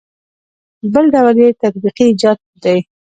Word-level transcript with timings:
بل 0.93 1.05
ډول 1.15 1.35
یې 1.43 1.49
تطبیقي 1.61 2.05
ایجاد 2.09 2.39
دی. 2.63 2.77